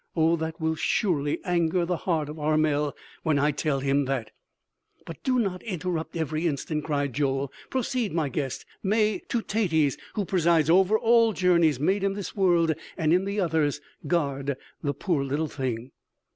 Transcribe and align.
"Oh, 0.15 0.35
that 0.37 0.59
will 0.59 0.73
surely 0.73 1.37
anger 1.45 1.85
the 1.85 1.95
heart 1.95 2.27
of 2.27 2.39
Armel, 2.39 2.95
when 3.21 3.37
I 3.37 3.51
tell 3.51 3.81
him 3.81 4.05
that." 4.05 4.31
"But 5.05 5.21
do 5.23 5.37
not 5.37 5.61
interrupt 5.61 6.17
every 6.17 6.47
instant!" 6.47 6.85
cried 6.85 7.13
Joel. 7.13 7.53
"Proceed, 7.69 8.11
my 8.11 8.27
guest; 8.27 8.65
may 8.81 9.19
Teutates, 9.29 9.97
who 10.15 10.25
presides 10.25 10.71
over 10.71 10.97
all 10.97 11.33
journeys 11.33 11.79
made 11.79 12.03
in 12.03 12.13
this 12.13 12.35
world 12.35 12.73
and 12.97 13.13
in 13.13 13.25
the 13.25 13.39
others, 13.39 13.79
guard 14.07 14.57
the 14.81 14.95
poor 14.95 15.23
little 15.23 15.47
thing!" 15.47 15.91